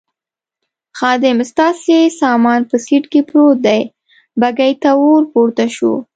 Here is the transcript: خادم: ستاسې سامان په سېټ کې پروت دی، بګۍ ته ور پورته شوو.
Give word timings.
خادم: 0.99 1.37
ستاسې 1.51 1.97
سامان 2.21 2.61
په 2.69 2.75
سېټ 2.85 3.03
کې 3.11 3.21
پروت 3.29 3.57
دی، 3.65 3.81
بګۍ 4.39 4.73
ته 4.81 4.89
ور 5.01 5.23
پورته 5.31 5.65
شوو. 5.75 5.95